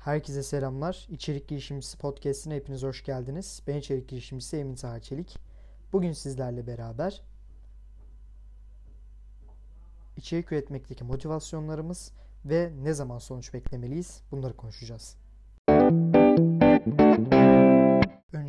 [0.00, 1.06] Herkese selamlar.
[1.10, 3.62] İçerik Girişimcisi Podcast'ine hepiniz hoş geldiniz.
[3.66, 5.38] Ben içerik girişimcisi Emin Taha Çelik.
[5.92, 7.22] Bugün sizlerle beraber
[10.16, 12.12] içerik üretmekteki motivasyonlarımız
[12.44, 15.16] ve ne zaman sonuç beklemeliyiz bunları konuşacağız.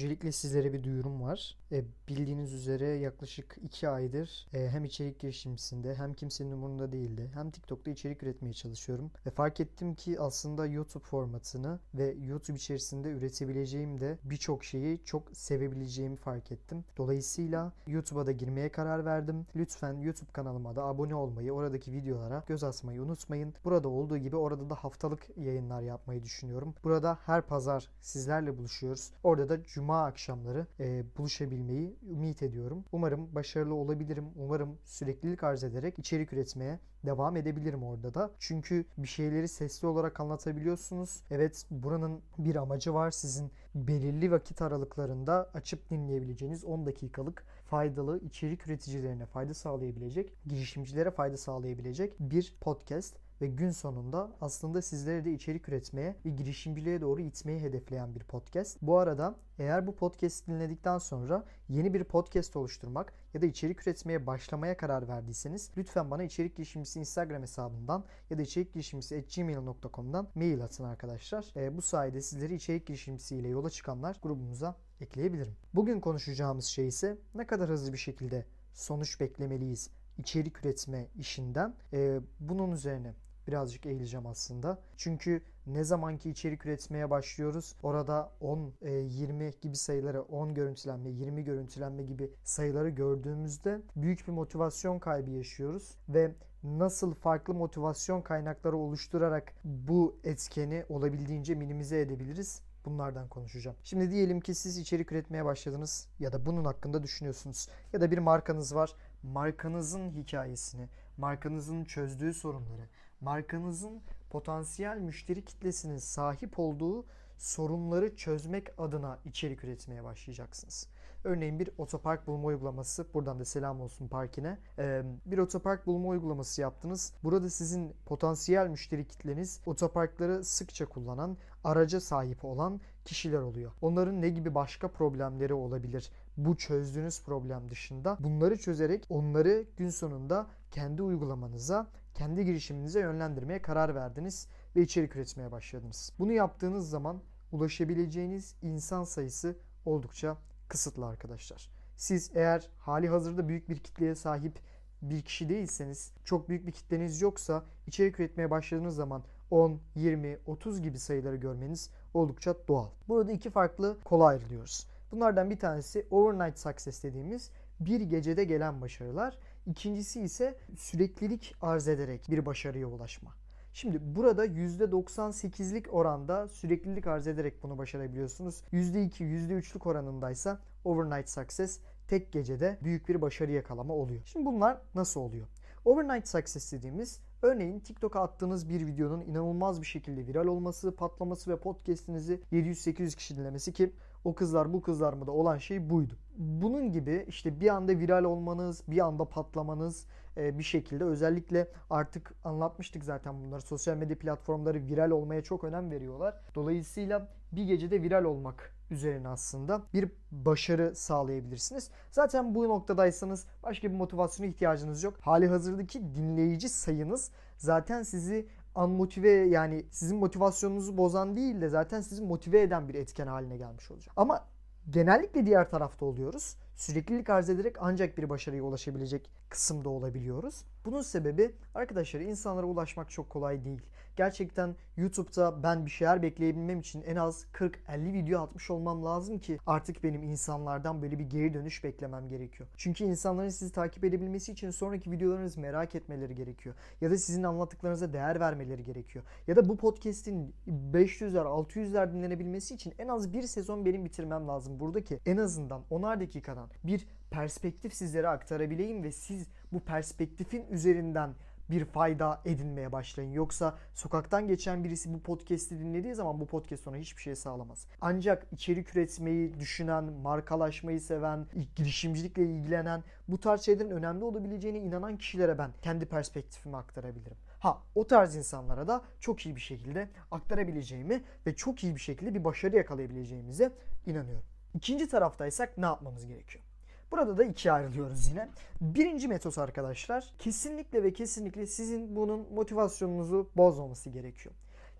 [0.01, 1.57] Öncelikle sizlere bir duyurum var.
[1.71, 7.31] E, bildiğiniz üzere yaklaşık 2 aydır e, hem içerik girişimcisinde hem kimsenin umurunda değildi.
[7.33, 9.11] Hem TikTok'ta içerik üretmeye çalışıyorum.
[9.25, 15.37] Ve fark ettim ki aslında YouTube formatını ve YouTube içerisinde üretebileceğim de birçok şeyi çok
[15.37, 16.85] sevebileceğimi fark ettim.
[16.97, 19.45] Dolayısıyla YouTube'a da girmeye karar verdim.
[19.55, 23.53] Lütfen YouTube kanalıma da abone olmayı, oradaki videolara göz asmayı unutmayın.
[23.63, 26.73] Burada olduğu gibi orada da haftalık yayınlar yapmayı düşünüyorum.
[26.83, 29.11] Burada her pazar sizlerle buluşuyoruz.
[29.23, 32.85] Orada da cuma akşamları e, buluşabilmeyi ümit ediyorum.
[32.91, 34.25] Umarım başarılı olabilirim.
[34.35, 38.31] Umarım süreklilik arz ederek içerik üretmeye devam edebilirim orada da.
[38.39, 41.23] Çünkü bir şeyleri sesli olarak anlatabiliyorsunuz.
[41.31, 43.11] Evet buranın bir amacı var.
[43.11, 51.37] Sizin belirli vakit aralıklarında açıp dinleyebileceğiniz 10 dakikalık faydalı içerik üreticilerine fayda sağlayabilecek, girişimcilere fayda
[51.37, 57.59] sağlayabilecek bir podcast ve gün sonunda aslında sizlere de içerik üretmeye ve girişimciliğe doğru itmeyi
[57.59, 58.77] hedefleyen bir podcast.
[58.81, 64.27] Bu arada eğer bu podcast dinledikten sonra yeni bir podcast oluşturmak ya da içerik üretmeye
[64.27, 70.63] başlamaya karar verdiyseniz lütfen bana içerik girişimcisi Instagram hesabından ya da içerik girişimcisi gmail.com'dan mail
[70.63, 71.45] atın arkadaşlar.
[71.55, 75.55] E, bu sayede sizleri içerik girişimcisi ile yola çıkanlar grubumuza ekleyebilirim.
[75.73, 81.75] Bugün konuşacağımız şey ise ne kadar hızlı bir şekilde sonuç beklemeliyiz içerik üretme işinden.
[81.93, 83.13] E, bunun üzerine
[83.47, 84.79] birazcık eğileceğim aslında.
[84.97, 91.43] Çünkü ne zamanki içerik üretmeye başlıyoruz orada 10, 20 e, gibi sayıları 10 görüntülenme, 20
[91.43, 96.31] görüntülenme gibi sayıları gördüğümüzde büyük bir motivasyon kaybı yaşıyoruz ve
[96.63, 102.61] nasıl farklı motivasyon kaynakları oluşturarak bu etkeni olabildiğince minimize edebiliriz?
[102.85, 103.77] Bunlardan konuşacağım.
[103.83, 107.67] Şimdi diyelim ki siz içerik üretmeye başladınız ya da bunun hakkında düşünüyorsunuz.
[107.93, 108.95] Ya da bir markanız var.
[109.23, 112.87] Markanızın hikayesini, markanızın çözdüğü sorunları,
[113.21, 117.05] markanızın potansiyel müşteri kitlesinin sahip olduğu
[117.37, 120.87] sorunları çözmek adına içerik üretmeye başlayacaksınız.
[121.23, 123.05] Örneğin bir otopark bulma uygulaması.
[123.13, 124.57] Buradan da selam olsun parkine.
[124.79, 127.13] Ee, bir otopark bulma uygulaması yaptınız.
[127.23, 133.71] Burada sizin potansiyel müşteri kitleniz otoparkları sıkça kullanan, araca sahip olan kişiler oluyor.
[133.81, 136.11] Onların ne gibi başka problemleri olabilir?
[136.37, 143.95] Bu çözdüğünüz problem dışında bunları çözerek onları gün sonunda kendi uygulamanıza kendi girişiminize yönlendirmeye karar
[143.95, 146.13] verdiniz ve içerik üretmeye başladınız.
[146.19, 147.21] Bunu yaptığınız zaman
[147.51, 149.55] ulaşabileceğiniz insan sayısı
[149.85, 150.37] oldukça
[150.67, 151.69] kısıtlı arkadaşlar.
[151.97, 154.59] Siz eğer hali hazırda büyük bir kitleye sahip
[155.01, 160.81] bir kişi değilseniz, çok büyük bir kitleniz yoksa içerik üretmeye başladığınız zaman 10, 20, 30
[160.81, 162.89] gibi sayıları görmeniz oldukça doğal.
[163.07, 164.87] Burada iki farklı kola ayrılıyoruz.
[165.11, 169.37] Bunlardan bir tanesi overnight success dediğimiz bir gecede gelen başarılar.
[169.65, 173.31] İkincisi ise süreklilik arz ederek bir başarıya ulaşma.
[173.73, 178.63] Şimdi burada %98'lik oranda süreklilik arz ederek bunu başarabiliyorsunuz.
[178.73, 184.21] %2, %3'lük oranındaysa overnight success tek gecede büyük bir başarı yakalama oluyor.
[184.25, 185.47] Şimdi bunlar nasıl oluyor?
[185.85, 191.59] Overnight success dediğimiz örneğin TikTok'a attığınız bir videonun inanılmaz bir şekilde viral olması, patlaması ve
[191.59, 193.93] podcast'inizi 700-800 kişi dinlemesi ki
[194.23, 196.13] o kızlar bu kızlar mı da olan şey buydu.
[196.37, 200.05] Bunun gibi işte bir anda viral olmanız, bir anda patlamanız
[200.37, 203.61] e, bir şekilde özellikle artık anlatmıştık zaten bunları.
[203.61, 206.35] Sosyal medya platformları viral olmaya çok önem veriyorlar.
[206.55, 211.89] Dolayısıyla bir gecede viral olmak üzerine aslında bir başarı sağlayabilirsiniz.
[212.11, 215.13] Zaten bu noktadaysanız başka bir motivasyona ihtiyacınız yok.
[215.21, 222.21] Hali hazırdaki dinleyici sayınız zaten sizi unmotive yani sizin motivasyonunuzu bozan değil de zaten sizi
[222.21, 224.13] motive eden bir etken haline gelmiş olacak.
[224.17, 224.47] Ama
[224.89, 226.55] genellikle diğer tarafta oluyoruz.
[226.75, 230.65] Süreklilik arz ederek ancak bir başarıya ulaşabilecek kısımda olabiliyoruz.
[230.85, 233.81] Bunun sebebi arkadaşlar insanlara ulaşmak çok kolay değil.
[234.15, 239.57] Gerçekten YouTube'da ben bir şeyler bekleyebilmem için en az 40-50 video atmış olmam lazım ki
[239.67, 242.69] artık benim insanlardan böyle bir geri dönüş beklemem gerekiyor.
[242.77, 246.75] Çünkü insanların sizi takip edebilmesi için sonraki videolarınızı merak etmeleri gerekiyor.
[247.01, 249.25] Ya da sizin anlattıklarınıza değer vermeleri gerekiyor.
[249.47, 250.53] Ya da bu podcast'in
[250.93, 254.79] 500'ler 600'ler dinlenebilmesi için en az bir sezon benim bitirmem lazım.
[254.79, 261.35] Buradaki en azından 10'ar dakikadan bir perspektif sizlere aktarabileyim ve siz bu perspektifin üzerinden
[261.71, 263.31] bir fayda edinmeye başlayın.
[263.31, 267.87] Yoksa sokaktan geçen birisi bu podcast'i dinlediği zaman bu podcast ona hiçbir şey sağlamaz.
[268.01, 275.57] Ancak içerik üretmeyi düşünen, markalaşmayı seven, girişimcilikle ilgilenen bu tarz şeylerin önemli olabileceğine inanan kişilere
[275.57, 277.37] ben kendi perspektifimi aktarabilirim.
[277.59, 282.33] Ha o tarz insanlara da çok iyi bir şekilde aktarabileceğimi ve çok iyi bir şekilde
[282.33, 283.71] bir başarı yakalayabileceğimize
[284.05, 284.50] inanıyorum.
[284.75, 286.63] İkinci taraftaysak ne yapmamız gerekiyor?
[287.11, 288.49] Burada da ikiye ayrılıyoruz yine.
[288.81, 294.55] Birinci metot arkadaşlar kesinlikle ve kesinlikle sizin bunun motivasyonunuzu bozmaması gerekiyor.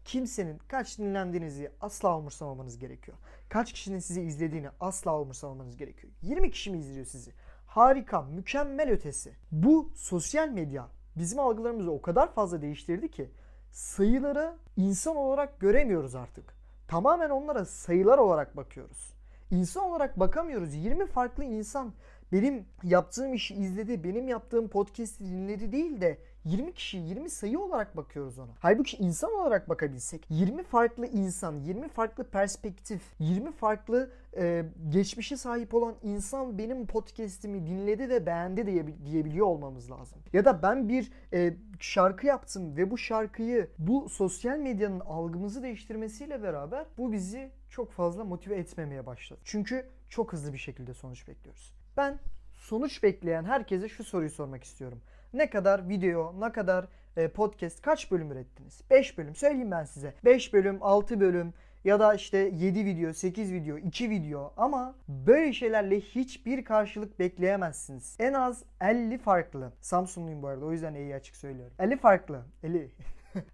[0.05, 3.17] Kimsenin kaç dinlendiğinizi asla umursamamanız gerekiyor.
[3.49, 6.13] Kaç kişinin sizi izlediğini asla umursamamanız gerekiyor.
[6.21, 7.31] 20 kişi mi izliyor sizi?
[7.67, 9.33] Harika, mükemmel ötesi.
[9.51, 13.31] Bu sosyal medya bizim algılarımızı o kadar fazla değiştirdi ki
[13.71, 16.53] sayıları insan olarak göremiyoruz artık.
[16.87, 19.10] Tamamen onlara sayılar olarak bakıyoruz.
[19.51, 20.73] İnsan olarak bakamıyoruz.
[20.73, 21.93] 20 farklı insan
[22.31, 27.97] benim yaptığım işi izledi, benim yaptığım podcast'i dinledi değil de 20 kişi 20 sayı olarak
[27.97, 28.51] bakıyoruz ona.
[28.59, 35.73] Halbuki insan olarak bakabilsek 20 farklı insan, 20 farklı perspektif, 20 farklı e, geçmişe sahip
[35.73, 40.19] olan insan benim podcast'imi dinledi ve beğendi diye, diyebiliyor olmamız lazım.
[40.33, 46.43] Ya da ben bir e, şarkı yaptım ve bu şarkıyı bu sosyal medyanın algımızı değiştirmesiyle
[46.43, 49.39] beraber bu bizi çok fazla motive etmemeye başladı.
[49.43, 51.80] Çünkü çok hızlı bir şekilde sonuç bekliyoruz.
[51.97, 52.19] Ben
[52.53, 55.01] sonuç bekleyen herkese şu soruyu sormak istiyorum.
[55.33, 58.81] Ne kadar video, ne kadar e, podcast, kaç bölüm ürettiniz?
[58.89, 59.35] 5 bölüm.
[59.35, 60.13] Söyleyeyim ben size.
[60.25, 61.53] 5 bölüm, 6 bölüm
[61.83, 68.17] ya da işte 7 video, 8 video, 2 video ama böyle şeylerle hiçbir karşılık bekleyemezsiniz.
[68.19, 69.71] En az 50 farklı.
[69.81, 71.73] Samsunluyum bu arada o yüzden iyi açık söylüyorum.
[71.79, 72.41] 50 farklı.
[72.63, 72.91] 50.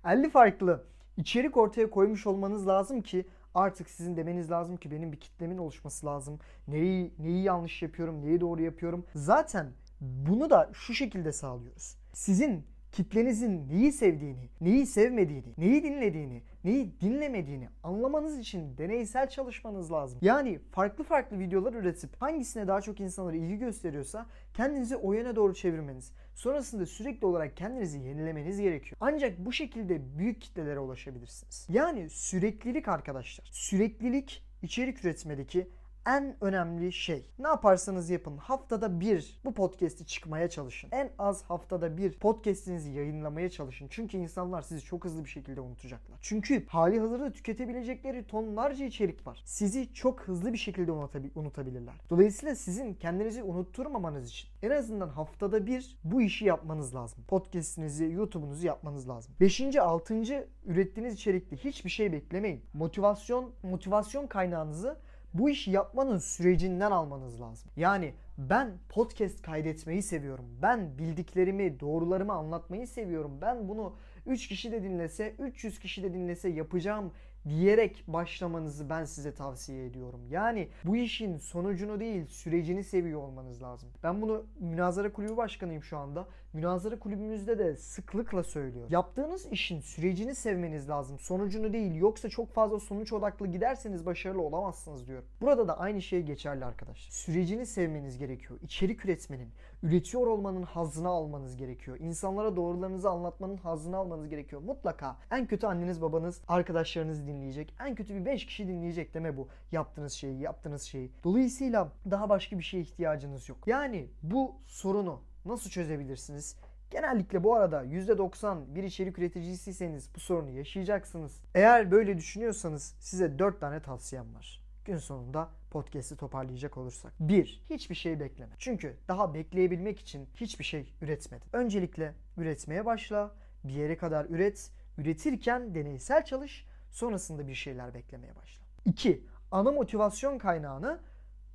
[0.05, 0.83] 50 farklı
[1.17, 3.25] içerik ortaya koymuş olmanız lazım ki
[3.57, 6.39] artık sizin demeniz lazım ki benim bir kitlemin oluşması lazım.
[6.67, 9.05] Neyi neyi yanlış yapıyorum, neyi doğru yapıyorum.
[9.15, 9.71] Zaten
[10.01, 11.97] bunu da şu şekilde sağlıyoruz.
[12.13, 12.65] Sizin
[12.97, 20.19] kitlenizin neyi sevdiğini, neyi sevmediğini, neyi dinlediğini, neyi dinlemediğini anlamanız için deneysel çalışmanız lazım.
[20.21, 25.53] Yani farklı farklı videolar üretip hangisine daha çok insanlar ilgi gösteriyorsa kendinizi o yöne doğru
[25.53, 26.11] çevirmeniz.
[26.35, 28.97] Sonrasında sürekli olarak kendinizi yenilemeniz gerekiyor.
[28.99, 31.67] Ancak bu şekilde büyük kitlelere ulaşabilirsiniz.
[31.69, 33.49] Yani süreklilik arkadaşlar.
[33.51, 35.67] Süreklilik içerik üretmedeki
[36.07, 37.25] en önemli şey.
[37.39, 40.89] Ne yaparsanız yapın haftada bir bu podcast'i çıkmaya çalışın.
[40.91, 43.87] En az haftada bir podcast'inizi yayınlamaya çalışın.
[43.89, 46.17] Çünkü insanlar sizi çok hızlı bir şekilde unutacaklar.
[46.21, 49.41] Çünkü hali hazırda tüketebilecekleri tonlarca içerik var.
[49.45, 50.91] Sizi çok hızlı bir şekilde
[51.35, 51.93] unutabilirler.
[52.09, 57.23] Dolayısıyla sizin kendinizi unutturmamanız için en azından haftada bir bu işi yapmanız lazım.
[57.27, 59.33] Podcast'inizi, YouTube'unuzu yapmanız lazım.
[59.39, 62.63] Beşinci, altıncı ürettiğiniz içerikte hiçbir şey beklemeyin.
[62.73, 64.97] Motivasyon, motivasyon kaynağınızı
[65.33, 67.71] bu işi yapmanın sürecinden almanız lazım.
[67.75, 70.45] Yani ben podcast kaydetmeyi seviyorum.
[70.61, 73.37] Ben bildiklerimi, doğrularımı anlatmayı seviyorum.
[73.41, 73.95] Ben bunu
[74.25, 77.11] 3 kişi de dinlese, 300 kişi de dinlese yapacağım
[77.49, 80.21] diyerek başlamanızı ben size tavsiye ediyorum.
[80.29, 83.89] Yani bu işin sonucunu değil sürecini seviyor olmanız lazım.
[84.03, 86.27] Ben bunu Münazara Kulübü Başkanıyım şu anda.
[86.53, 88.87] Münazara Kulübümüzde de sıklıkla söylüyor.
[88.89, 91.19] Yaptığınız işin sürecini sevmeniz lazım.
[91.19, 91.95] Sonucunu değil.
[91.95, 95.25] Yoksa çok fazla sonuç odaklı giderseniz başarılı olamazsınız diyorum.
[95.41, 97.11] Burada da aynı şey geçerli arkadaşlar.
[97.11, 98.59] Sürecini sevmeniz gerekiyor.
[98.61, 99.49] İçerik üretmenin,
[99.83, 101.97] üretiyor olmanın hazzını almanız gerekiyor.
[101.99, 104.61] İnsanlara doğrularınızı anlatmanın hazzını almanız gerekiyor.
[104.61, 107.75] Mutlaka en kötü anneniz babanız arkadaşlarınız dinleyecek.
[107.79, 111.11] En kötü bir 5 kişi dinleyecek deme bu yaptığınız şeyi yaptığınız şeyi.
[111.23, 113.57] Dolayısıyla daha başka bir şeye ihtiyacınız yok.
[113.67, 116.55] Yani bu sorunu nasıl çözebilirsiniz?
[116.91, 121.41] Genellikle bu arada %90 bir içerik üreticisiyseniz bu sorunu yaşayacaksınız.
[121.55, 124.61] Eğer böyle düşünüyorsanız size 4 tane tavsiyem var.
[124.85, 127.13] Gün sonunda podcast'i toparlayacak olursak.
[127.19, 127.63] 1.
[127.69, 128.55] Hiçbir şey bekleme.
[128.57, 131.47] Çünkü daha bekleyebilmek için hiçbir şey üretmedim.
[131.53, 133.31] Öncelikle üretmeye başla.
[133.63, 134.71] Bir yere kadar üret.
[134.97, 136.65] Üretirken deneysel çalış.
[136.97, 138.63] Sonrasında bir şeyler beklemeye başla.
[138.85, 139.23] 2.
[139.51, 140.99] Ana motivasyon kaynağını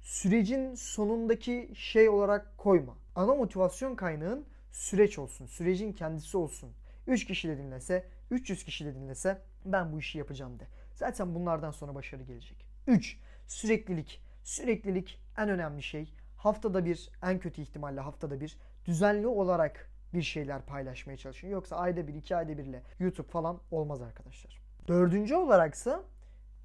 [0.01, 2.97] sürecin sonundaki şey olarak koyma.
[3.15, 5.47] Ana motivasyon kaynağın süreç olsun.
[5.47, 6.73] Sürecin kendisi olsun.
[7.07, 10.67] 3 kişi de dinlese, 300 kişi de dinlese ben bu işi yapacağım de.
[10.95, 12.67] Zaten bunlardan sonra başarı gelecek.
[12.87, 13.19] 3.
[13.47, 14.23] Süreklilik.
[14.43, 16.15] Süreklilik en önemli şey.
[16.37, 21.49] Haftada bir, en kötü ihtimalle haftada bir düzenli olarak bir şeyler paylaşmaya çalışın.
[21.49, 24.62] Yoksa ayda bir, iki ayda birle YouTube falan olmaz arkadaşlar.
[24.89, 26.03] Dördüncü olaraksa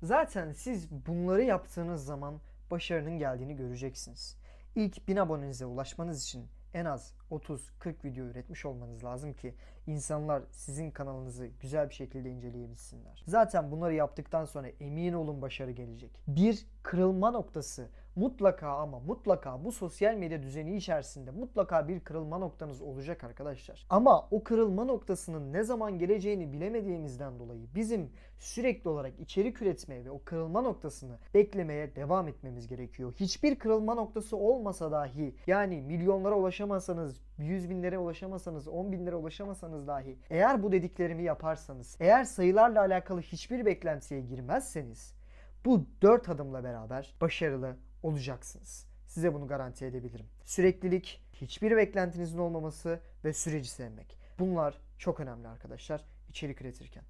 [0.03, 2.39] zaten siz bunları yaptığınız zaman
[2.71, 4.38] başarının geldiğini göreceksiniz.
[4.75, 7.59] İlk 1000 abonenize ulaşmanız için en az 30-40
[8.03, 9.55] video üretmiş olmanız lazım ki
[9.88, 13.24] insanlar sizin kanalınızı güzel bir şekilde inceleyebilsinler.
[13.27, 16.12] Zaten bunları yaptıktan sonra emin olun başarı gelecek.
[16.27, 22.81] Bir kırılma noktası mutlaka ama mutlaka bu sosyal medya düzeni içerisinde mutlaka bir kırılma noktanız
[22.81, 23.86] olacak arkadaşlar.
[23.89, 30.12] Ama o kırılma noktasının ne zaman geleceğini bilemediğimizden dolayı bizim sürekli olarak içerik üretmeye ve
[30.12, 33.13] o kırılma noktasını beklemeye devam etmemiz gerekiyor.
[33.19, 40.17] Hiçbir kırılma noktası olmasa dahi yani milyonlara ulaşamasanız, 100 binlere ulaşamasanız, 10 binlere ulaşamasanız dahi
[40.29, 45.17] eğer bu dediklerimi yaparsanız, eğer sayılarla alakalı hiçbir beklentiye girmezseniz
[45.65, 48.88] bu dört adımla beraber başarılı olacaksınız.
[49.08, 50.25] Size bunu garanti edebilirim.
[50.46, 54.18] Süreklilik, hiçbir beklentinizin olmaması ve süreci sevmek.
[54.39, 57.04] Bunlar çok önemli arkadaşlar içerik üretirken.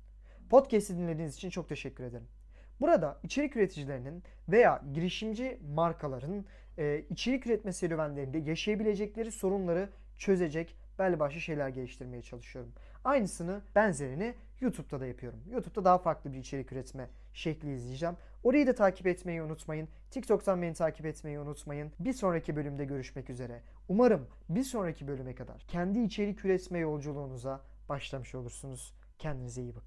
[0.50, 2.28] Podcast'i dinlediğiniz için çok teşekkür ederim.
[2.82, 6.46] Burada içerik üreticilerinin veya girişimci markaların
[6.78, 12.72] e, içerik üretme serüvenlerinde yaşayabilecekleri sorunları çözecek belli başlı şeyler geliştirmeye çalışıyorum.
[13.04, 15.40] Aynısını benzerini YouTube'da da yapıyorum.
[15.52, 18.16] YouTube'da daha farklı bir içerik üretme şekli izleyeceğim.
[18.44, 19.88] Orayı da takip etmeyi unutmayın.
[20.12, 21.92] TikTok'tan beni takip etmeyi unutmayın.
[22.00, 23.62] Bir sonraki bölümde görüşmek üzere.
[23.90, 28.94] Umarım bir sonraki bölüme kadar kendi içerik üretme yolculuğunuza başlamış olursunuz.
[29.20, 29.84] Kendinize iyi bakın.